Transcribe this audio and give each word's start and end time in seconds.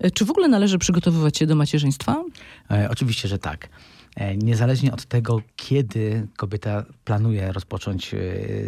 E, 0.00 0.10
Czy 0.10 0.24
w 0.24 0.30
ogóle 0.30 0.48
należy 0.48 0.78
przygotowywać 0.78 1.38
się 1.38 1.46
do 1.46 1.54
macierzyństwa? 1.54 2.24
E, 2.70 2.88
oczywiście, 2.90 3.28
że 3.28 3.38
tak. 3.38 3.68
E, 4.16 4.36
Niezależnie 4.36 4.92
od 4.92 5.04
tego, 5.04 5.42
kiedy 5.56 6.26
kobieta 6.36 6.84
planuje 7.04 7.52
rozpocząć 7.52 8.14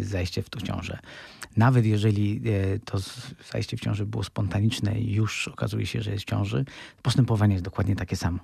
zajście 0.01 0.43
w 0.43 0.49
ciążę. 0.63 0.99
Nawet 1.57 1.85
jeżeli 1.85 2.41
to 2.85 2.97
zajście 3.51 3.77
w 3.77 3.79
ciąży 3.79 4.05
było 4.05 4.23
spontaniczne 4.23 4.99
i 4.99 5.13
już 5.13 5.47
okazuje 5.47 5.85
się, 5.85 6.01
że 6.01 6.11
jest 6.11 6.23
w 6.23 6.27
ciąży, 6.29 6.65
postępowanie 7.03 7.53
jest 7.53 7.65
dokładnie 7.65 7.95
takie 7.95 8.15
samo. 8.15 8.39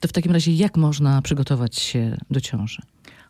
To 0.00 0.08
w 0.08 0.12
takim 0.12 0.32
razie 0.32 0.52
jak 0.52 0.76
można 0.76 1.22
przygotować 1.22 1.76
się 1.78 2.16
do 2.30 2.40
ciąży? 2.40 2.82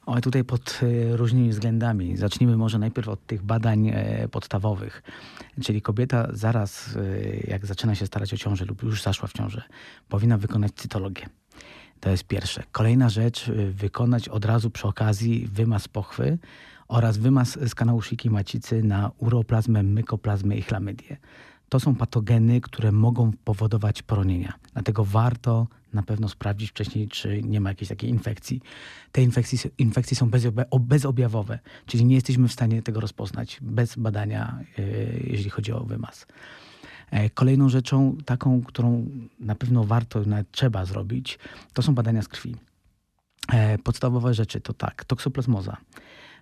O, 0.09 0.21
tutaj 0.21 0.45
pod 0.45 0.81
e, 0.83 1.17
różnymi 1.17 1.51
względami. 1.51 2.17
Zacznijmy 2.17 2.57
może 2.57 2.79
najpierw 2.79 3.09
od 3.09 3.27
tych 3.27 3.43
badań 3.43 3.89
e, 3.89 4.29
podstawowych. 4.29 5.03
Czyli 5.63 5.83
kobieta 5.83 6.29
zaraz, 6.33 6.97
e, 6.97 7.51
jak 7.51 7.67
zaczyna 7.67 7.95
się 7.95 8.07
starać 8.07 8.35
o 8.35 8.37
ciążę 8.37 8.65
lub 8.65 8.83
już 8.83 9.03
zaszła 9.03 9.29
w 9.29 9.33
ciążę, 9.33 9.63
powinna 10.09 10.39
wykonać 10.39 10.73
cytologię. 10.75 11.29
To 12.01 12.11
jest 12.11 12.25
pierwsze. 12.25 12.63
Kolejna 12.73 13.09
rzecz, 13.09 13.51
wykonać 13.71 14.29
od 14.29 14.45
razu 14.45 14.71
przy 14.71 14.89
okazji 14.89 15.49
wymaz 15.53 15.89
pochwy 15.89 16.39
oraz 16.89 17.19
wymaz 17.19 17.59
z 17.69 17.75
kanału 17.75 18.03
szyjki 18.03 18.31
macicy 18.31 18.83
na 18.83 19.11
uroplazmę, 19.19 19.83
mykoplazmę 19.83 20.57
i 20.57 20.63
chlamydię. 20.63 21.17
To 21.69 21.81
są 21.81 21.95
patogeny, 21.95 22.61
które 22.61 22.93
mogą 22.93 23.33
powodować 23.45 24.03
poronienia. 24.03 24.53
Dlatego 24.73 25.05
warto 25.05 25.67
na 25.93 26.03
pewno 26.03 26.29
sprawdzić 26.29 26.71
wcześniej, 26.71 27.09
czy 27.09 27.43
nie 27.43 27.61
ma 27.61 27.69
jakiejś 27.69 27.89
takiej 27.89 28.11
infekcji. 28.11 28.61
Te 29.13 29.23
infekcje, 29.23 29.71
infekcje 29.79 30.17
są 30.17 30.31
bezobjawowe, 30.81 31.59
czyli 31.87 32.05
nie 32.05 32.15
jesteśmy 32.15 32.49
w 32.49 32.53
stanie 32.53 32.83
tego 32.83 33.01
rozpoznać 33.01 33.59
bez 33.63 33.97
badania, 33.97 34.59
y, 34.79 35.27
jeżeli 35.27 35.51
chodzi 35.51 35.73
o 35.73 35.85
wymaz. 35.85 36.27
E, 37.11 37.31
Kolejną 37.31 37.69
rzeczą, 37.69 38.17
taką, 38.25 38.63
którą 38.63 39.07
na 39.41 39.55
pewno 39.55 39.85
warto, 39.85 40.21
nawet 40.27 40.51
trzeba 40.51 40.85
zrobić, 40.85 41.39
to 41.73 41.83
są 41.83 41.95
badania 41.95 42.23
z 42.23 42.29
krwi. 42.29 42.57
E, 43.53 43.79
Podstawowe 43.79 44.35
rzeczy 44.35 44.61
to 44.61 44.75
tak, 44.75 45.05
toksoplazmoza. 45.05 45.77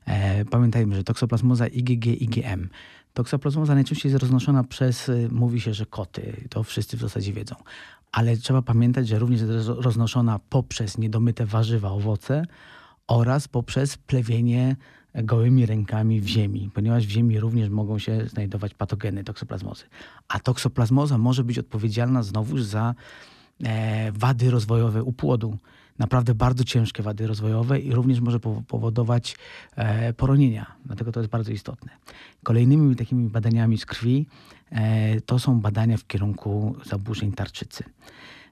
E, 0.06 0.44
Pamiętajmy, 0.44 0.96
że 0.96 1.04
toksoplazmoza 1.04 1.66
IgG, 1.66 2.06
IgM. 2.06 2.68
Toksoplazmoza 3.14 3.74
najczęściej 3.74 4.12
jest 4.12 4.22
roznoszona 4.22 4.64
przez, 4.64 5.08
y, 5.08 5.28
mówi 5.32 5.60
się, 5.60 5.74
że 5.74 5.86
koty. 5.86 6.46
To 6.50 6.62
wszyscy 6.62 6.96
w 6.96 7.00
zasadzie 7.00 7.32
wiedzą. 7.32 7.56
Ale 8.12 8.36
trzeba 8.36 8.62
pamiętać, 8.62 9.08
że 9.08 9.18
również 9.18 9.40
jest 9.40 9.52
roz- 9.52 9.84
roznoszona 9.84 10.38
poprzez 10.48 10.98
niedomyte 10.98 11.46
warzywa, 11.46 11.90
owoce 11.90 12.44
oraz 13.06 13.48
poprzez 13.48 13.96
plewienie 13.96 14.76
gołymi 15.14 15.66
rękami 15.66 16.20
w 16.20 16.26
ziemi, 16.26 16.70
ponieważ 16.74 17.06
w 17.06 17.10
ziemi 17.10 17.40
również 17.40 17.68
mogą 17.70 17.98
się 17.98 18.26
znajdować 18.26 18.74
patogeny 18.74 19.24
toksoplazmozy. 19.24 19.84
A 20.28 20.40
toksoplazmoza 20.40 21.18
może 21.18 21.44
być 21.44 21.58
odpowiedzialna 21.58 22.22
znowuż 22.22 22.62
za 22.62 22.94
e, 23.64 24.12
wady 24.12 24.50
rozwojowe 24.50 25.02
u 25.02 25.12
płodu. 25.12 25.58
Naprawdę 25.98 26.34
bardzo 26.34 26.64
ciężkie 26.64 27.02
wady 27.02 27.26
rozwojowe 27.26 27.78
i 27.78 27.92
również 27.92 28.20
może 28.20 28.38
powo- 28.38 28.62
powodować 28.68 29.36
e, 29.76 30.12
poronienia. 30.12 30.66
Dlatego 30.84 31.12
to 31.12 31.20
jest 31.20 31.30
bardzo 31.30 31.52
istotne. 31.52 31.92
Kolejnymi 32.42 32.96
takimi 32.96 33.28
badaniami 33.28 33.78
z 33.78 33.86
krwi 33.86 34.26
e, 34.70 35.20
to 35.20 35.38
są 35.38 35.60
badania 35.60 35.96
w 35.96 36.06
kierunku 36.06 36.76
zaburzeń 36.84 37.32
tarczycy. 37.32 37.84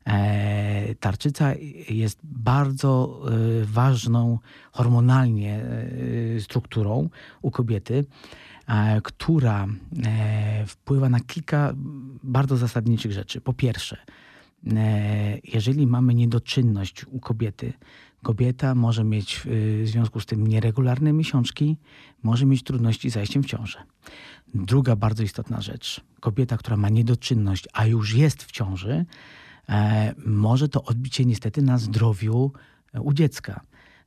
E, 0.06 0.94
tarczyca 0.94 1.52
jest 1.88 2.18
bardzo 2.22 3.22
ważną 3.64 4.38
hormonalnie 4.72 5.64
strukturą 6.40 7.08
u 7.42 7.50
kobiety, 7.50 8.04
która 9.02 9.66
wpływa 10.66 11.08
na 11.08 11.20
kilka 11.20 11.72
bardzo 12.22 12.56
zasadniczych 12.56 13.12
rzeczy. 13.12 13.40
Po 13.40 13.52
pierwsze, 13.52 13.96
jeżeli 15.44 15.86
mamy 15.86 16.14
niedoczynność 16.14 17.06
u 17.06 17.20
kobiety, 17.20 17.72
kobieta 18.22 18.74
może 18.74 19.04
mieć 19.04 19.36
w 19.44 19.46
w 19.84 19.88
związku 19.88 20.20
z 20.20 20.26
tym 20.26 20.46
nieregularne 20.46 21.12
miesiączki, 21.12 21.76
może 22.22 22.46
mieć 22.46 22.62
trudności 22.62 23.10
z 23.10 23.14
zajściem 23.14 23.42
w 23.42 23.46
ciążę. 23.46 23.78
Druga 24.54 24.96
bardzo 24.96 25.22
istotna 25.22 25.60
rzecz. 25.60 26.00
Kobieta, 26.20 26.56
która 26.56 26.76
ma 26.76 26.88
niedoczynność, 26.88 27.68
a 27.72 27.86
już 27.86 28.14
jest 28.14 28.42
w 28.42 28.50
ciąży, 28.52 29.04
e, 29.68 30.14
może 30.26 30.68
to 30.68 30.84
odbić 30.84 31.16
się 31.16 31.24
niestety 31.24 31.62
na 31.62 31.78
zdrowiu 31.78 32.52
e, 32.92 33.00
u 33.00 33.12
dziecka. 33.12 33.60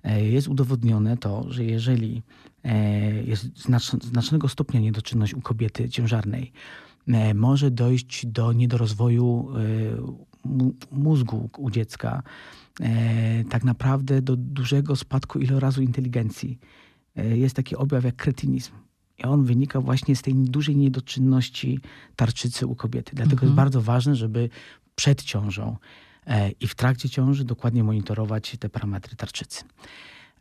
E, 0.03 0.25
Jest 0.25 0.47
udowodnione 0.47 1.17
to, 1.17 1.45
że 1.49 1.63
jeżeli 1.63 2.21
e, 2.63 3.23
jest 3.23 3.45
znacz- 3.45 4.03
znacznego 4.05 4.47
stopnia 4.47 4.79
niedoczynność 4.79 5.33
u 5.33 5.41
kobiety 5.41 5.89
ciężarnej, 5.89 6.51
e, 6.51 6.96
może 7.35 7.71
dojść 7.71 8.25
do 8.25 8.53
niedorozwoju 8.53 9.47
e, 9.55 10.27
mózgu 10.91 11.49
u 11.57 11.71
dziecka, 11.71 12.23
e, 12.81 13.43
tak 13.43 13.63
naprawdę 13.63 14.21
do 14.21 14.35
dużego 14.35 14.95
spadku 14.95 15.39
ilorazu 15.39 15.81
inteligencji. 15.81 16.59
E, 17.15 17.37
Jest 17.37 17.55
taki 17.55 17.75
objaw 17.75 18.03
jak 18.03 18.15
kretynizm. 18.15 18.71
I 19.19 19.23
on 19.23 19.43
wynika 19.45 19.81
właśnie 19.81 20.15
z 20.15 20.21
tej 20.21 20.33
dużej 20.33 20.75
niedoczynności 20.77 21.79
tarczycy 22.15 22.67
u 22.67 22.75
kobiety. 22.75 23.11
Dlatego 23.15 23.45
jest 23.45 23.55
bardzo 23.55 23.81
ważne, 23.81 24.15
żeby 24.15 24.49
przed 24.95 25.23
ciążą 25.23 25.77
e, 26.27 26.49
i 26.51 26.67
w 26.67 26.75
trakcie 26.75 27.09
ciąży 27.09 27.45
dokładnie 27.45 27.83
monitorować 27.83 28.57
te 28.59 28.69
parametry 28.69 29.15
tarczycy. 29.15 29.63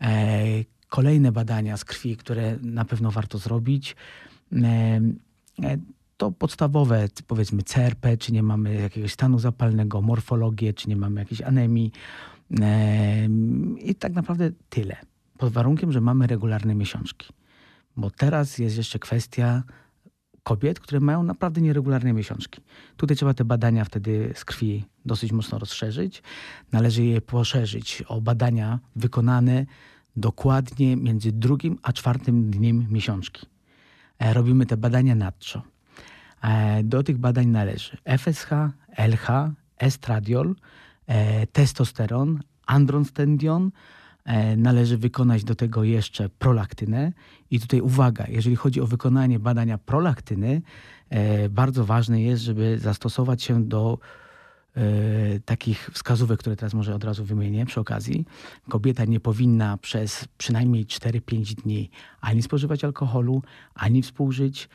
E, 0.00 0.64
Kolejne 0.88 1.32
badania 1.32 1.76
z 1.76 1.84
krwi, 1.84 2.16
które 2.16 2.58
na 2.62 2.84
pewno 2.84 3.10
warto 3.10 3.38
zrobić, 3.38 3.96
e, 4.52 4.56
e, 5.62 5.78
to 6.16 6.32
podstawowe, 6.32 7.08
powiedzmy 7.26 7.62
CRP, 7.62 8.16
czy 8.16 8.32
nie 8.32 8.42
mamy 8.42 8.74
jakiegoś 8.74 9.12
stanu 9.12 9.38
zapalnego, 9.38 10.02
morfologię, 10.02 10.74
czy 10.74 10.88
nie 10.88 10.96
mamy 10.96 11.20
jakiejś 11.20 11.40
anemii. 11.40 11.92
I 13.78 13.94
tak 13.94 14.12
naprawdę 14.12 14.50
tyle. 14.68 14.96
Pod 15.38 15.52
warunkiem, 15.52 15.92
że 15.92 16.00
mamy 16.00 16.26
regularne 16.26 16.74
miesiączki. 16.74 17.28
Bo 17.96 18.10
teraz 18.10 18.58
jest 18.58 18.76
jeszcze 18.76 18.98
kwestia 18.98 19.62
kobiet, 20.42 20.80
które 20.80 21.00
mają 21.00 21.22
naprawdę 21.22 21.60
nieregularne 21.60 22.12
miesiączki. 22.12 22.60
Tutaj 22.96 23.16
trzeba 23.16 23.34
te 23.34 23.44
badania 23.44 23.84
wtedy 23.84 24.32
z 24.36 24.44
krwi 24.44 24.84
dosyć 25.04 25.32
mocno 25.32 25.58
rozszerzyć. 25.58 26.22
Należy 26.72 27.04
je 27.04 27.20
poszerzyć 27.20 28.02
o 28.08 28.20
badania 28.20 28.78
wykonane 28.96 29.66
dokładnie 30.16 30.96
między 30.96 31.32
drugim 31.32 31.78
a 31.82 31.92
czwartym 31.92 32.50
dniem 32.50 32.86
miesiączki. 32.90 33.46
E, 34.18 34.34
Robimy 34.34 34.66
te 34.66 34.76
badania 34.76 35.14
nadczo. 35.14 35.62
E, 36.46 36.82
Do 36.82 37.02
tych 37.02 37.18
badań 37.18 37.46
należy 37.46 37.96
FSH, 38.18 38.50
LH, 38.96 39.50
estradiol, 39.78 40.54
e, 41.06 41.46
testosteron, 41.46 42.40
androstendion. 42.66 43.70
E, 44.24 44.56
Należy 44.56 44.98
wykonać 44.98 45.44
do 45.44 45.54
tego 45.54 45.84
jeszcze 45.84 46.28
prolaktynę. 46.28 47.12
I 47.50 47.60
tutaj 47.60 47.80
uwaga, 47.80 48.24
jeżeli 48.28 48.56
chodzi 48.56 48.80
o 48.80 48.86
wykonanie 48.86 49.38
badania 49.38 49.78
prolaktyny, 49.78 50.62
bardzo 51.50 51.84
ważne 51.84 52.22
jest, 52.22 52.42
żeby 52.42 52.78
zastosować 52.78 53.42
się 53.42 53.64
do 53.64 53.98
takich 55.44 55.90
wskazówek, 55.92 56.40
które 56.40 56.56
teraz 56.56 56.74
może 56.74 56.94
od 56.94 57.04
razu 57.04 57.24
wymienię 57.24 57.66
przy 57.66 57.80
okazji. 57.80 58.24
Kobieta 58.68 59.04
nie 59.04 59.20
powinna 59.20 59.76
przez 59.76 60.28
przynajmniej 60.38 60.86
4-5 60.86 61.54
dni 61.54 61.90
ani 62.20 62.42
spożywać 62.42 62.84
alkoholu, 62.84 63.42
ani 63.74 64.02
współżyć, 64.02 64.68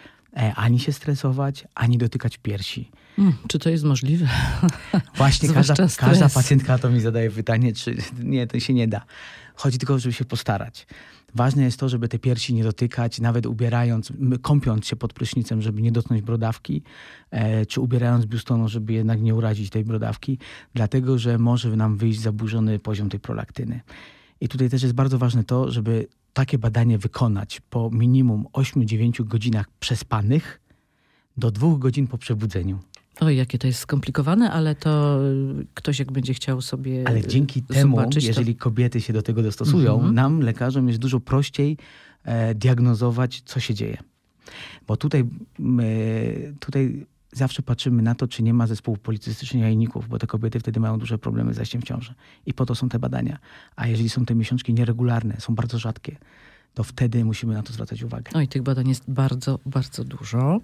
ani 0.55 0.79
się 0.79 0.93
stresować, 0.93 1.67
ani 1.75 1.97
dotykać 1.97 2.37
piersi. 2.37 2.91
Mm, 3.19 3.33
czy 3.47 3.59
to 3.59 3.69
jest 3.69 3.83
możliwe? 3.83 4.27
Właśnie 5.17 5.49
każda, 5.49 5.75
każda 5.97 6.29
pacjentka 6.29 6.77
to 6.77 6.89
mi 6.89 6.99
zadaje 6.99 7.31
pytanie, 7.31 7.73
czy 7.73 7.97
nie, 8.19 8.47
to 8.47 8.59
się 8.59 8.73
nie 8.73 8.87
da. 8.87 9.05
Chodzi 9.55 9.77
tylko, 9.77 9.99
żeby 9.99 10.13
się 10.13 10.25
postarać. 10.25 10.87
Ważne 11.35 11.63
jest 11.63 11.79
to, 11.79 11.89
żeby 11.89 12.07
te 12.07 12.19
piersi 12.19 12.53
nie 12.53 12.63
dotykać, 12.63 13.19
nawet 13.19 13.45
ubierając, 13.45 14.13
kąpiąc 14.41 14.87
się 14.87 14.95
pod 14.95 15.13
prysznicem, 15.13 15.61
żeby 15.61 15.81
nie 15.81 15.91
dotknąć 15.91 16.21
brodawki, 16.21 16.83
e, 17.31 17.65
czy 17.65 17.81
ubierając 17.81 18.25
biustono, 18.25 18.67
żeby 18.67 18.93
jednak 18.93 19.21
nie 19.21 19.35
urazić 19.35 19.69
tej 19.69 19.83
brodawki, 19.83 20.37
dlatego, 20.73 21.17
że 21.17 21.37
może 21.37 21.75
nam 21.75 21.97
wyjść 21.97 22.19
zaburzony 22.19 22.79
poziom 22.79 23.09
tej 23.09 23.19
prolaktyny. 23.19 23.81
I 24.41 24.47
tutaj 24.47 24.69
też 24.69 24.81
jest 24.83 24.95
bardzo 24.95 25.17
ważne 25.17 25.43
to, 25.43 25.71
żeby 25.71 26.07
takie 26.33 26.57
badanie 26.57 26.97
wykonać 26.97 27.61
po 27.69 27.89
minimum 27.93 28.45
8-9 28.53 29.23
godzinach 29.23 29.65
przespanych 29.79 30.61
do 31.37 31.51
dwóch 31.51 31.79
godzin 31.79 32.07
po 32.07 32.17
przebudzeniu. 32.17 32.79
Oj, 33.19 33.35
jakie 33.37 33.57
to 33.57 33.67
jest 33.67 33.79
skomplikowane, 33.79 34.51
ale 34.51 34.75
to 34.75 35.19
y, 35.61 35.65
ktoś 35.73 35.99
jak 35.99 36.11
będzie 36.11 36.33
chciał 36.33 36.61
sobie 36.61 37.03
Ale 37.07 37.19
y, 37.19 37.27
dzięki 37.27 37.61
temu, 37.63 37.95
zobaczyć, 37.97 38.23
to- 38.23 38.27
jeżeli 38.29 38.55
kobiety 38.55 39.01
się 39.01 39.13
do 39.13 39.21
tego 39.21 39.43
dostosują, 39.43 39.93
Mhm. 39.95 40.13
nam, 40.15 40.39
lekarzom, 40.39 40.87
jest 40.87 40.99
dużo 40.99 41.19
prościej 41.19 41.77
e, 42.23 42.55
diagnozować, 42.55 43.41
co 43.45 43.59
się 43.59 43.73
dzieje. 43.73 43.97
Bo 44.87 44.97
tutaj, 44.97 45.21
e, 45.21 45.25
tutaj 46.59 47.05
zawsze 47.33 47.61
patrzymy 47.61 48.01
na 48.01 48.15
to, 48.15 48.27
czy 48.27 48.43
nie 48.43 48.53
ma 48.53 48.67
zespołów 48.67 48.99
policystycznych 48.99 49.63
jajników, 49.63 50.07
bo 50.07 50.19
te 50.19 50.27
kobiety 50.27 50.59
wtedy 50.59 50.79
mają 50.79 50.99
duże 50.99 51.17
problemy 51.17 51.53
z 51.53 51.55
zajściem 51.55 51.81
w 51.81 51.85
ciążę. 51.85 52.13
I 52.45 52.53
po 52.53 52.65
to 52.65 52.75
są 52.75 52.89
te 52.89 52.99
badania. 52.99 53.37
A 53.75 53.87
jeżeli 53.87 54.09
są 54.09 54.25
te 54.25 54.35
miesiączki 54.35 54.73
nieregularne, 54.73 55.35
są 55.39 55.55
bardzo 55.55 55.79
rzadkie, 55.79 56.17
to 56.73 56.83
wtedy 56.83 57.25
musimy 57.25 57.53
na 57.53 57.63
to 57.63 57.73
zwracać 57.73 58.03
uwagę. 58.03 58.31
Oj, 58.33 58.47
tych 58.47 58.61
badań 58.61 58.89
jest 58.89 59.03
bardzo, 59.07 59.59
bardzo 59.65 60.03
dużo. 60.03 60.61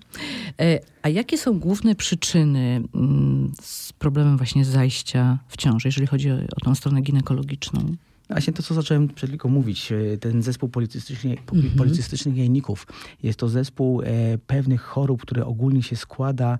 E, 0.59 0.79
A 1.01 1.09
jakie 1.09 1.37
są 1.37 1.59
główne 1.59 1.95
przyczyny 1.95 2.83
mm, 2.95 3.51
z 3.61 3.93
problemem 3.93 4.37
właśnie 4.37 4.65
zajścia 4.65 5.39
w 5.47 5.57
ciąży, 5.57 5.87
jeżeli 5.87 6.07
chodzi 6.07 6.31
o, 6.31 6.35
o 6.35 6.65
tą 6.65 6.75
stronę 6.75 7.01
ginekologiczną? 7.01 7.95
Właśnie 8.29 8.53
to, 8.53 8.63
co 8.63 8.74
zacząłem 8.74 9.07
przed 9.07 9.29
chwilą 9.29 9.53
mówić, 9.53 9.91
e, 9.91 10.18
ten 10.18 10.41
zespół 10.41 10.69
policystycznych, 10.69 11.39
Mhm. 11.39 11.74
policystycznych 11.77 12.38
jajników, 12.38 12.88
jest 13.24 13.39
to 13.39 13.50
zespół 13.50 14.01
e, 14.01 14.06
pewnych 14.47 14.81
chorób, 14.81 15.21
które 15.21 15.45
ogólnie 15.45 15.83
się 15.83 15.95
składa 15.95 16.57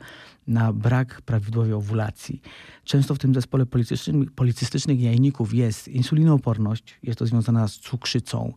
na 0.48 0.74
brak 0.74 1.22
prawidłowej 1.22 1.74
owulacji. 1.74 2.42
Często 2.84 3.16
w 3.16 3.19
tym 3.19 3.34
zespole 3.34 3.66
policystycznym, 3.66 4.25
policystycznych 4.36 5.02
jajników 5.02 5.54
jest 5.54 5.88
insulinooporność, 5.88 7.00
jest 7.04 7.19
to 7.19 7.25
związana 7.25 7.68
z 7.68 7.74
cukrzycą, 7.74 8.54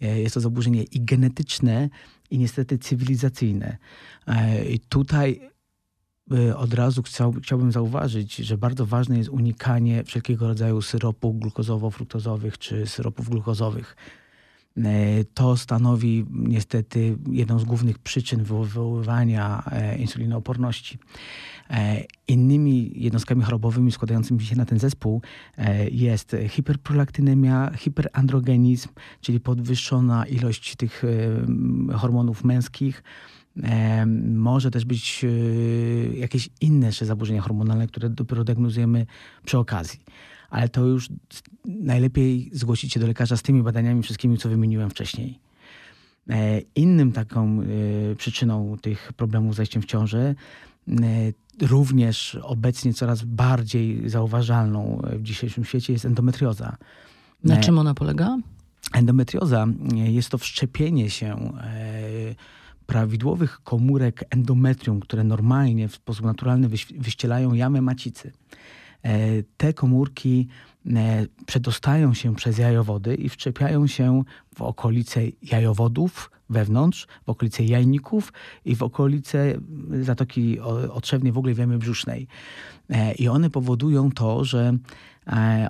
e, 0.00 0.20
jest 0.20 0.34
to 0.34 0.40
zaburzenie 0.40 0.82
i 0.82 1.00
genetyczne, 1.00 1.88
i 2.30 2.38
niestety 2.38 2.78
cywilizacyjne. 2.78 3.76
I 4.68 4.80
tutaj 4.80 5.49
od 6.56 6.74
razu 6.74 7.02
chciał, 7.02 7.32
chciałbym 7.42 7.72
zauważyć, 7.72 8.36
że 8.36 8.58
bardzo 8.58 8.86
ważne 8.86 9.18
jest 9.18 9.30
unikanie 9.30 10.04
wszelkiego 10.04 10.48
rodzaju 10.48 10.82
syropów 10.82 11.36
glukozowo-fruktozowych 11.36 12.58
czy 12.58 12.86
syropów 12.86 13.28
glukozowych. 13.28 13.96
E, 14.76 15.24
To 15.34 15.56
stanowi 15.56 16.26
niestety 16.30 17.16
jedną 17.30 17.58
z 17.58 17.64
głównych 17.64 17.98
przyczyn 17.98 18.44
wywoływania 18.44 19.62
e, 19.72 19.98
insulinooporności. 19.98 20.98
E, 21.70 22.04
Innymi 22.28 22.92
jednostkami 22.94 23.42
chorobowymi 23.42 23.92
składającymi 23.92 24.40
się 24.40 24.56
na 24.56 24.64
ten 24.64 24.78
zespół 24.78 25.22
e, 25.58 25.88
jest 25.88 26.36
hiperprolaktynemia, 26.48 27.70
hiperandrogenizm, 27.76 28.88
czyli 29.20 29.40
podwyższona 29.40 30.26
ilość 30.26 30.76
tych 30.76 31.02
hormonów 31.94 32.44
męskich, 32.44 33.02
może 34.34 34.70
też 34.70 34.84
być 34.84 35.24
e, 35.24 35.28
jakieś 36.16 36.48
inne 36.60 36.86
jeszcze 36.86 37.06
zaburzenia 37.06 37.40
hormonalne, 37.40 37.86
które 37.86 38.10
dopiero 38.10 38.44
diagnozujemy 38.44 39.06
przy 39.44 39.58
okazji. 39.58 40.00
Ale 40.50 40.68
to 40.68 40.86
już 40.86 41.08
najlepiej 41.64 42.50
zgłosić 42.52 42.92
się 42.92 43.00
do 43.00 43.06
lekarza 43.06 43.36
z 43.36 43.42
tymi 43.42 43.62
badaniami 43.62 44.02
wszystkimi, 44.02 44.38
co 44.38 44.48
wymieniłem 44.48 44.90
wcześniej. 44.90 45.38
E, 46.30 46.60
Innym 46.74 47.12
taką 47.12 47.60
e, 47.60 47.64
przyczyną 48.16 48.76
tych 48.80 49.12
problemów 49.12 49.54
z 49.54 49.56
zajściem 49.56 49.82
w 49.82 49.86
ciążę, 49.86 50.34
e, 50.88 50.94
również 51.66 52.38
obecnie 52.42 52.94
coraz 52.94 53.22
bardziej 53.24 54.08
zauważalną 54.08 55.02
w 55.12 55.22
dzisiejszym 55.22 55.64
świecie 55.64 55.92
jest 55.92 56.04
endometrioza. 56.04 56.76
Na 57.44 57.56
czym 57.56 57.78
ona 57.78 57.94
polega? 57.94 58.38
Endometrioza 58.92 59.66
jest 59.92 60.28
to 60.28 60.38
wszczepienie 60.38 61.10
się 61.10 61.52
prawidłowych 62.90 63.60
komórek 63.64 64.24
endometrium, 64.30 65.00
które 65.00 65.24
normalnie 65.24 65.88
w 65.88 65.94
sposób 65.94 66.26
naturalny 66.26 66.68
wyś- 66.68 66.98
wyścielają 67.00 67.54
jamę 67.54 67.80
macicy. 67.82 68.32
E, 69.02 69.18
Te 69.56 69.72
komórki 69.74 70.48
e, 70.86 71.26
przedostają 71.46 72.14
się 72.14 72.34
przez 72.34 72.58
jajowody 72.58 73.14
i 73.14 73.28
wszczepiają 73.28 73.86
się 73.86 74.22
w 74.54 74.62
okolice 74.62 75.20
jajowodów 75.42 76.30
wewnątrz, 76.50 77.06
w 77.26 77.28
okolice 77.28 77.64
jajników 77.64 78.32
i 78.64 78.76
w 78.76 78.82
okolice 78.82 79.54
zatoki 80.02 80.60
otrzewnej, 80.92 81.32
w 81.32 81.38
ogóle 81.38 81.54
w 81.54 81.58
jamie 81.58 81.78
brzusznej. 81.78 82.26
E, 82.90 83.12
I 83.14 83.28
one 83.28 83.50
powodują 83.50 84.10
to, 84.12 84.44
że 84.44 84.76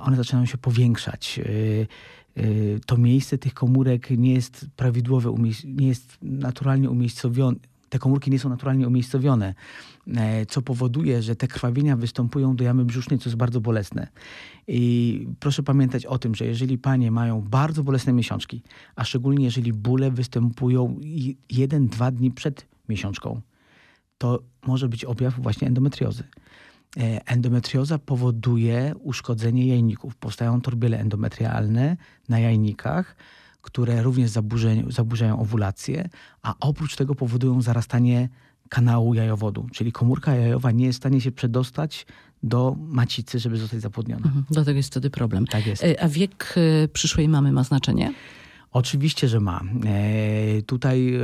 one 0.01 0.17
zaczynają 0.17 0.47
się 0.47 0.59
powiększać. 0.59 1.41
Y, 2.39 2.81
to 2.87 2.97
miejsce 2.97 3.39
tych 3.39 3.55
komórek 3.55 4.11
nie 4.11 4.35
jest 4.35 4.67
prawidłowe, 4.77 5.35
nie 5.65 5.89
jest 5.89 6.19
naturalnie 6.23 6.91
umiejscowione. 6.91 7.57
Te 7.89 7.99
komórki 7.99 8.31
nie 8.31 8.39
są 8.39 8.49
naturalnie 8.49 8.89
umiejscowione, 8.89 9.55
e, 10.17 10.47
co 10.47 10.63
powoduje, 10.63 11.23
że 11.23 11.37
te 11.37 11.49
krwawienia 11.49 11.97
występują 11.97 12.57
do 12.57 12.65
jamy 12.65 12.85
brzusznej, 12.85 13.19
co 13.19 13.29
jest 13.29 13.37
bardzo 13.37 13.61
bolesne. 13.61 14.09
I 14.69 15.27
proszę 15.41 15.63
pamiętać 15.63 16.07
o 16.07 16.19
tym, 16.19 16.35
że 16.35 16.47
jeżeli 16.47 16.79
panie 16.79 17.11
mają 17.11 17.41
bardzo 17.41 17.85
bolesne 17.85 18.13
miesiączki, 18.13 18.63
a 18.97 19.05
szczególnie 19.05 19.45
jeżeli 19.45 19.73
bóle 19.73 20.11
występują 20.11 21.01
jeden, 21.51 21.89
dwa 21.89 22.11
dni 22.11 22.31
przed 22.31 22.67
miesiączką, 22.89 23.41
to 24.19 24.43
może 24.67 24.89
być 24.89 25.05
objaw 25.05 25.41
właśnie 25.41 25.69
endometriozy. 25.69 26.25
E, 26.97 27.27
Endometrioza 27.27 27.99
powoduje 27.99 28.95
uszkodzenie 29.03 29.67
jajników. 29.67 30.17
Powstają 30.17 30.61
torbiele 30.61 30.99
endometrialne 30.99 31.97
na 32.29 32.39
jajnikach, 32.39 33.17
które 33.63 34.03
również 34.03 34.31
zaburzają, 34.31 34.91
zaburzają 34.91 35.41
owulację, 35.41 36.09
a 36.43 36.55
oprócz 36.61 36.97
tego 36.97 37.15
powodują 37.15 37.63
zarastanie 37.63 38.29
kanału 38.69 39.15
jajowodu, 39.15 39.67
czyli 39.73 39.93
komórka 39.93 40.35
jajowa 40.35 40.71
nie 40.71 40.85
jest 40.87 40.99
w 40.99 41.03
stanie 41.03 41.21
się 41.21 41.33
przedostać 41.33 42.07
do 42.43 42.77
macicy, 42.79 43.39
żeby 43.39 43.57
zostać 43.57 43.81
zapłodniona. 43.81 44.27
Mhm, 44.27 44.45
Dlatego 44.51 44.77
jest 44.77 44.89
wtedy 44.91 45.11
problem. 45.11 45.47
Tak 45.47 45.67
jest. 45.67 45.85
E, 45.85 46.03
A 46.03 46.09
wiek 46.09 46.55
e, 46.85 46.89
przyszłej 46.89 47.29
mamy 47.29 47.53
ma 47.53 47.65
znaczenie? 47.65 48.13
Oczywiście, 48.73 49.29
że 49.29 49.41
ma. 49.41 49.61
E, 49.87 50.63
tutaj 50.63 51.15
e, 51.15 51.21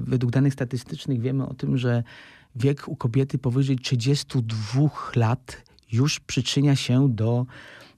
według 0.00 0.32
danych 0.32 0.52
statystycznych 0.52 1.20
wiemy 1.20 1.46
o 1.48 1.54
tym, 1.54 1.78
że 1.78 2.02
wiek 2.56 2.88
u 2.88 2.96
kobiety 2.96 3.38
powyżej 3.38 3.78
32 3.78 4.88
lat 5.16 5.62
już 5.92 6.20
przyczynia 6.20 6.76
się 6.76 7.08
do 7.08 7.46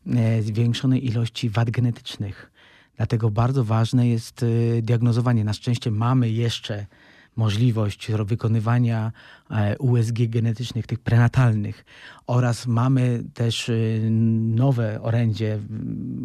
e, 0.07 0.43
zwiększonej 0.43 1.07
ilości 1.07 1.51
wad 1.51 1.71
genetycznych. 1.71 2.51
Dlatego 2.97 3.31
bardzo 3.31 3.65
ważne 3.65 4.09
jest 4.09 4.45
diagnozowanie. 4.83 5.45
Na 5.45 5.53
szczęście 5.53 5.91
mamy 5.91 6.31
jeszcze 6.31 6.87
możliwość 7.37 8.11
wykonywania 8.25 9.13
e, 9.51 9.79
USG 9.79 10.17
genetycznych, 10.29 10.87
tych 10.87 10.99
prenatalnych 10.99 11.85
oraz 12.27 12.67
mamy 12.67 13.25
też 13.35 13.69
e, 13.69 13.75
nowe 14.41 15.03
orędzie 15.03 15.59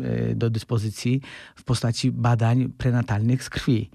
e, 0.03 0.35
do 0.35 0.49
dyspozycji 0.49 1.21
w 1.55 1.63
postaci 1.63 2.11
badań 2.11 2.69
prenatalnych 2.77 3.43
z 3.43 3.49
krwi. 3.49 3.89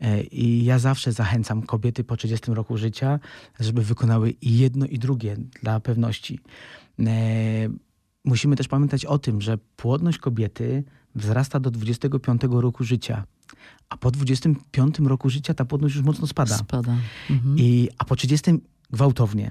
E, 0.00 0.22
I 0.22 0.64
ja 0.64 0.78
zawsze 0.78 1.12
zachęcam 1.12 1.62
kobiety 1.62 2.04
po 2.04 2.16
30 2.16 2.54
roku 2.54 2.76
życia, 2.76 3.20
żeby 3.60 3.82
wykonały 3.82 4.30
i 4.30 4.58
jedno 4.58 4.86
i 4.86 4.98
drugie 4.98 5.36
dla 5.62 5.80
pewności. 5.80 6.40
E, 7.00 7.68
Musimy 8.26 8.56
też 8.56 8.68
pamiętać 8.68 9.04
o 9.04 9.18
tym, 9.18 9.40
że 9.40 9.58
płodność 9.58 10.18
kobiety 10.18 10.84
wzrasta 11.14 11.60
do 11.60 11.70
25 11.70 12.42
roku 12.50 12.84
życia, 12.84 13.24
a 13.88 13.96
po 13.96 14.10
25 14.10 14.98
roku 14.98 15.30
życia 15.30 15.54
ta 15.54 15.64
płodność 15.64 15.94
już 15.94 16.04
mocno 16.04 16.26
spada. 16.26 16.58
Spada. 16.58 16.96
Mhm. 17.30 17.58
I, 17.58 17.88
a 17.98 18.04
po 18.04 18.16
30 18.16 18.50
gwałtownie. 18.90 19.50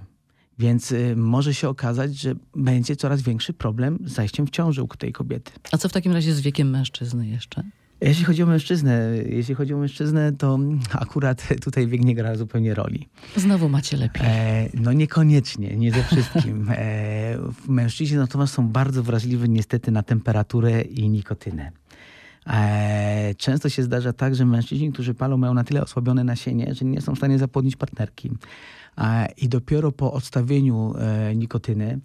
Więc 0.60 0.92
y, 0.92 1.16
może 1.16 1.54
się 1.54 1.70
okazać, 1.70 2.16
że 2.16 2.36
będzie 2.56 2.96
coraz 2.96 3.22
większy 3.22 3.54
problem 3.54 4.00
z 4.06 4.14
zajściem 4.14 4.48
w 4.48 4.50
ciąży 4.50 4.84
u 4.84 4.88
tej 4.88 5.14
kobiety. 5.14 5.52
A 5.72 5.78
co 5.78 5.90
w 5.90 5.94
takim 5.94 6.12
razie 6.12 6.34
z 6.34 6.42
wiekiem 6.42 6.70
mężczyzny 6.70 7.28
jeszcze? 7.28 7.64
Jeśli 8.02 8.26
chodzi 8.26 8.44
o 8.44 8.46
mężczyznę, 8.46 9.12
jeśli 9.26 9.56
chodzi 9.56 9.74
o 9.74 9.78
mężczyznę, 9.78 10.32
to 10.32 10.60
akurat 10.92 11.48
tutaj 11.64 11.88
wiek 11.88 12.04
nie 12.04 12.16
gra 12.16 12.36
zupełnie 12.36 12.74
roli. 12.74 13.10
Znowu 13.36 13.70
macie 13.70 13.98
lepiej. 13.98 14.22
E, 14.26 14.70
no 14.74 14.94
niekoniecznie, 14.94 15.78
nie 15.78 15.92
ze 15.92 16.04
wszystkim. 16.04 16.70
E, 16.70 17.38
mężczyźni 17.68 18.18
natomiast 18.18 18.54
są 18.54 18.68
bardzo 18.68 19.04
wrażliwi 19.04 19.50
niestety 19.50 19.92
na 19.92 20.04
temperaturę 20.04 20.82
i 20.82 21.10
nikotynę. 21.10 21.72
E, 22.48 23.35
często 23.46 23.70
się 23.70 23.84
zdarza 23.84 24.14
tak, 24.14 24.36
że 24.36 24.46
mężczyźni, 24.46 24.92
którzy 24.92 25.14
palą, 25.14 25.38
mają 25.38 25.54
na 25.54 25.64
tyle 25.64 25.84
osłabione 25.84 26.24
nasienie, 26.24 26.74
że 26.76 26.86
nie 26.86 27.02
są 27.02 27.16
w 27.16 27.18
stanie 27.18 27.40
zapłodnić 27.40 27.76
partnerki. 27.76 28.32
I 29.38 29.50
dopiero 29.50 29.92
po 29.92 30.14
odstawieniu 30.14 30.94
e, 30.98 31.36
nikotyny 31.36 32.00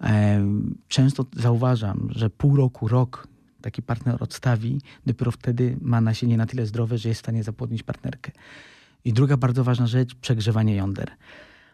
e, 0.00 0.46
często 0.88 1.26
zauważam, 1.36 2.08
że 2.10 2.30
pół 2.30 2.56
roku, 2.56 2.88
rok 2.88 3.28
taki 3.60 3.82
partner 3.82 4.16
odstawi, 4.20 4.80
dopiero 5.06 5.30
wtedy 5.30 5.76
ma 5.80 6.00
nasienie 6.00 6.36
na 6.36 6.46
tyle 6.46 6.66
zdrowe, 6.66 6.98
że 6.98 7.08
jest 7.08 7.20
w 7.20 7.24
stanie 7.24 7.42
zapłodnić 7.42 7.82
partnerkę. 7.82 8.32
I 9.04 9.12
druga 9.12 9.36
bardzo 9.36 9.64
ważna 9.64 9.86
rzecz, 9.86 10.14
przegrzewanie 10.14 10.74
jąder. 10.74 11.10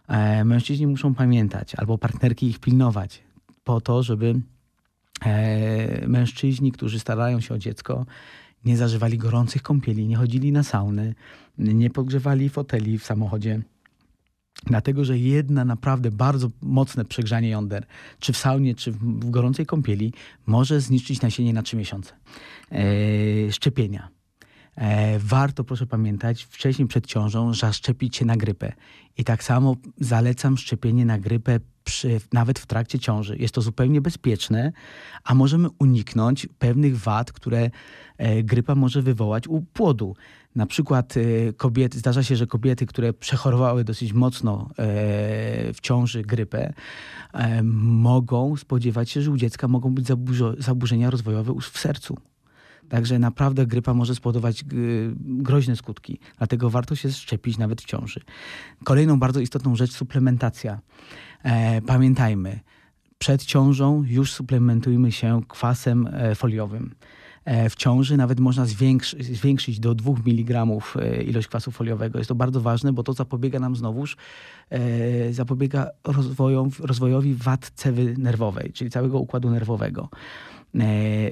E, 0.08 0.44
mężczyźni 0.44 0.86
muszą 0.86 1.14
pamiętać, 1.14 1.74
albo 1.74 1.98
partnerki 1.98 2.46
ich 2.46 2.58
pilnować, 2.58 3.22
po 3.64 3.80
to, 3.80 4.02
żeby 4.02 4.40
mężczyźni, 6.06 6.72
którzy 6.72 6.98
starają 6.98 7.40
się 7.40 7.54
o 7.54 7.58
dziecko, 7.58 8.06
nie 8.64 8.76
zażywali 8.76 9.18
gorących 9.18 9.62
kąpieli, 9.62 10.08
nie 10.08 10.16
chodzili 10.16 10.52
na 10.52 10.62
sauny, 10.62 11.14
nie 11.58 11.90
podgrzewali 11.90 12.48
foteli 12.48 12.98
w 12.98 13.04
samochodzie, 13.04 13.62
Dlatego, 14.66 15.04
że 15.04 15.18
jedna 15.18 15.64
naprawdę 15.64 16.10
bardzo 16.10 16.48
mocne 16.62 17.04
przegrzanie 17.04 17.48
jąder, 17.48 17.86
czy 18.20 18.32
w 18.32 18.36
saunie, 18.36 18.74
czy 18.74 18.92
w 18.92 19.30
gorącej 19.30 19.66
kąpieli, 19.66 20.12
może 20.46 20.80
zniszczyć 20.80 21.22
nasienie 21.22 21.52
na 21.52 21.62
trzy 21.62 21.76
miesiące. 21.76 22.12
E, 22.72 23.52
szczepienia. 23.52 24.08
E, 24.76 25.18
warto, 25.18 25.64
proszę 25.64 25.86
pamiętać, 25.86 26.44
wcześniej 26.44 26.88
przed 26.88 27.06
ciążą 27.06 27.54
zaszczepić 27.54 28.16
się 28.16 28.24
na 28.24 28.36
grypę. 28.36 28.72
I 29.18 29.24
tak 29.24 29.44
samo 29.44 29.76
zalecam 30.00 30.56
szczepienie 30.56 31.04
na 31.04 31.18
grypę 31.18 31.60
przy, 31.88 32.21
nawet 32.33 32.59
w 32.59 32.66
trakcie 32.66 32.99
ciąży. 32.99 33.37
Jest 33.37 33.54
to 33.54 33.62
zupełnie 33.62 34.00
bezpieczne, 34.00 34.73
a 35.25 35.35
możemy 35.35 35.68
uniknąć 35.78 36.49
pewnych 36.59 36.99
wad, 36.99 37.33
które 37.33 37.71
e, 38.18 38.42
grypa 38.42 38.75
może 38.75 39.02
wywołać 39.02 39.49
u 39.49 39.61
płodu. 39.61 40.16
Na 40.57 40.66
przykład 40.66 41.14
e, 41.16 41.52
kobiety, 41.52 41.99
zdarza 41.99 42.23
się, 42.23 42.37
że 42.37 42.47
kobiety, 42.47 42.87
które 42.87 43.12
przechorowały 43.12 43.85
dosyć 43.85 44.12
mocno 44.12 44.71
e, 44.71 44.75
w 45.73 45.80
ciąży 45.83 46.23
grypę, 46.23 46.73
mogą 47.83 48.57
spodziewać 48.57 49.11
się, 49.11 49.23
że 49.23 49.30
u 49.30 49.37
dziecka 49.37 49.68
mogą 49.68 49.95
być 49.95 50.07
zaburzenia 50.59 51.11
rozwojowe 51.11 51.54
w 51.61 51.78
sercu. 51.78 52.16
Także 52.88 53.18
naprawdę 53.18 53.66
grypa 53.66 53.95
może 53.95 54.14
spowodować 54.14 54.64
groźne 55.18 55.76
skutki. 55.76 56.18
Dlatego 56.38 56.71
warto 56.71 56.97
się 56.97 57.12
szczepić 57.12 57.59
nawet 57.59 57.83
w 57.83 57.85
ciąży. 57.85 58.21
Kolejną 58.85 59.18
bardzo 59.18 59.40
istotną 59.40 59.76
rzecz 59.76 59.92
suplementacja. 59.92 60.80
E, 61.42 61.83
pamiętajmy, 61.83 62.61
przed 63.18 63.45
ciążą 63.45 64.04
już 64.07 64.33
suplementujmy 64.33 65.12
się 65.12 65.40
kwasem 65.49 66.09
e, 66.12 66.35
foliowym. 66.35 66.95
E, 67.45 67.71
w 67.71 67.76
ciąży 67.76 68.16
nawet 68.16 68.40
można 68.40 68.66
zwiększy, 68.66 69.25
zwiększyć 69.25 69.80
do 69.80 69.95
2 69.95 70.12
mg 70.26 70.66
ilość 71.26 71.49
kwasu 71.49 71.71
foliowego. 71.71 72.18
Jest 72.18 72.28
to 72.28 72.35
bardzo 72.35 72.61
ważne, 72.61 72.92
bo 72.92 73.02
to 73.02 73.12
zapobiega 73.12 73.61
nam 73.61 73.76
znowuż, 73.76 74.16
zapobiega 75.30 75.90
rozwojowi 76.80 77.35
wad 77.35 77.71
cewy 77.75 78.14
nerwowej, 78.18 78.73
czyli 78.73 78.90
całego 78.90 79.18
układu 79.18 79.50
nerwowego. 79.50 80.09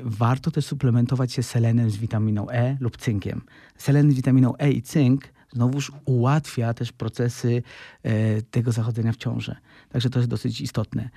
Warto 0.02 0.50
też 0.50 0.66
suplementować 0.66 1.32
się 1.32 1.42
selenem 1.42 1.90
z 1.90 1.96
witaminą 1.96 2.50
E 2.50 2.76
lub 2.80 2.96
cynkiem. 2.96 3.40
Selen 3.76 4.10
z 4.10 4.14
witaminą 4.14 4.56
E 4.56 4.70
i 4.70 4.82
cynk 4.82 5.22
znowuż 5.52 5.92
ułatwia 6.04 6.74
też 6.74 6.92
procesy 6.92 7.62
e, 8.02 8.42
tego 8.42 8.72
zachodzenia 8.72 9.12
w 9.12 9.16
ciąży. 9.16 9.56
Także 9.88 10.10
to 10.10 10.18
jest 10.18 10.30
dosyć 10.30 10.60
istotne. 10.60 11.10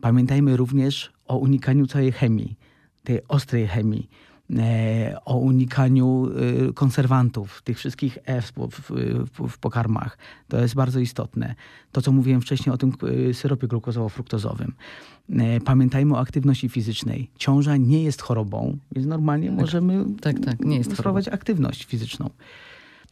Pamiętajmy 0.00 0.56
również 0.56 1.12
o 1.26 1.36
unikaniu 1.36 1.86
całej 1.86 2.12
chemii, 2.12 2.56
tej 3.04 3.28
ostrej 3.28 3.68
chemii, 3.68 4.08
e, 4.56 5.16
o 5.24 5.36
unikaniu 5.36 6.30
e, 6.68 6.72
konserwantów, 6.72 7.62
tych 7.62 7.78
wszystkich 7.78 8.18
F 8.24 8.52
w, 8.56 8.80
w, 8.80 9.48
w 9.48 9.58
pokarmach. 9.58 10.18
To 10.48 10.60
jest 10.60 10.74
bardzo 10.74 11.00
istotne. 11.00 11.54
To, 11.92 12.02
co 12.02 12.12
mówiłem 12.12 12.40
wcześniej 12.40 12.74
o 12.74 12.78
tym 12.78 12.92
e, 13.30 13.34
syropie 13.34 13.68
glukozowo-fruktozowym. 13.68 14.72
E, 15.30 15.60
Pamiętajmy 15.60 16.14
o 16.14 16.18
aktywności 16.20 16.68
fizycznej. 16.68 17.30
Ciąża 17.36 17.76
nie 17.76 18.02
jest 18.02 18.22
chorobą, 18.22 18.78
więc 18.92 19.06
normalnie 19.06 19.50
możemy 19.52 20.04
Tak, 20.20 20.40
tak, 20.40 20.60
nie 20.60 20.76
jest 20.76 20.92
sprawować 20.92 21.28
aktywność 21.28 21.84
fizyczną. 21.84 22.30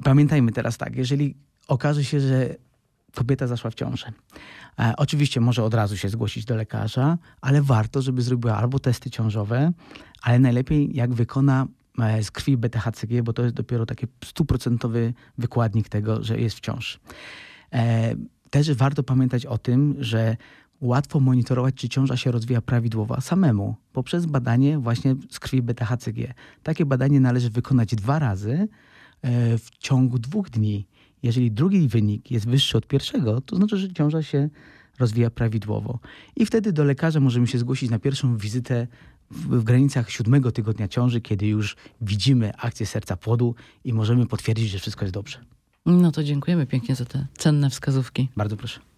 I 0.01 0.03
Pamiętajmy 0.03 0.53
teraz 0.53 0.79
tak, 0.79 0.97
jeżeli 0.97 1.35
okaże 1.69 2.05
się, 2.05 2.21
że 2.21 2.55
kobieta 3.15 3.47
zaszła 3.47 3.71
w 3.71 3.75
ciążę, 3.75 4.13
e, 4.79 4.95
oczywiście 4.97 5.41
może 5.41 5.65
od 5.65 5.75
razu 5.75 5.97
się 5.97 6.09
zgłosić 6.09 6.45
do 6.45 6.57
lekarza, 6.57 7.19
ale 7.41 7.63
warto, 7.63 8.03
żeby 8.03 8.23
zrobiła 8.23 8.57
albo 8.57 8.79
testy 8.79 9.11
ciążowe, 9.11 9.73
ale 10.23 10.39
najlepiej 10.39 10.97
jak 10.97 11.15
wykona 11.15 11.67
e, 11.99 12.23
z 12.23 12.31
krwi 12.31 12.57
BTHCG, 12.57 13.23
bo 13.23 13.33
to 13.33 13.43
jest 13.43 13.55
dopiero 13.55 13.87
taki 13.87 14.07
stuprocentowy 14.25 15.15
wykładnik 15.39 15.89
tego, 15.89 16.23
że 16.23 16.41
jest 16.41 16.57
w 16.57 16.61
ciąży. 16.61 16.99
E, 17.73 18.15
też 18.51 18.73
warto 18.75 19.03
pamiętać 19.03 19.47
o 19.47 19.59
tym, 19.59 19.97
że 19.99 20.37
łatwo 20.81 21.21
monitorować, 21.21 21.75
czy 21.75 21.89
ciąża 21.89 22.17
się 22.17 22.31
rozwija 22.31 22.61
prawidłowo 22.61 23.21
samemu, 23.21 23.77
poprzez 23.93 24.27
badanie 24.27 24.79
właśnie 24.79 25.17
z 25.31 25.41
krwi 25.41 25.63
BTHCG. 25.63 26.35
Takie 26.63 26.87
badanie 26.87 27.21
należy 27.21 27.51
wykonać 27.51 27.95
dwa 27.95 28.19
razy 28.19 28.69
w 29.59 29.67
ciągu 29.79 30.19
dwóch 30.19 30.51
dni. 30.51 30.87
Jeżeli 31.23 31.51
drugi 31.51 31.89
wynik 31.89 32.31
jest 32.31 32.49
wyższy 32.49 32.79
od 32.79 32.87
pierwszego, 32.87 33.41
to 33.41 33.57
znaczy, 33.57 33.77
że 33.77 33.93
ciąża 33.93 34.23
się 34.23 34.49
rozwija 34.99 35.31
prawidłowo. 35.31 35.99
I 36.37 36.47
wtedy 36.47 36.73
do 36.73 36.85
lekarza 36.85 37.21
możemy 37.21 37.47
się 37.47 37.59
zgłosić 37.59 37.91
na 37.91 37.99
pierwszą 37.99 38.37
wizytę 38.37 38.87
w, 39.31 39.59
w 39.59 39.65
granicach 39.65 40.11
siódmego 40.11 40.53
tygodnia 40.53 40.89
ciąży, 40.89 41.21
kiedy 41.21 41.47
już 41.47 41.77
widzimy 42.01 42.57
akcję 42.57 42.87
serca 42.87 43.17
płodu 43.17 43.55
i 43.85 43.93
możemy 43.93 44.27
potwierdzić, 44.27 44.71
że 44.71 44.79
wszystko 44.79 45.05
jest 45.05 45.15
dobrze. 45.15 45.39
No 45.87 46.13
to 46.13 46.25
dziękujemy 46.25 46.67
pięknie 46.67 46.95
za 46.95 47.05
te 47.05 47.27
cenne 47.39 47.71
wskazówki. 47.71 48.29
Bardzo 48.37 48.57
proszę. 48.57 48.81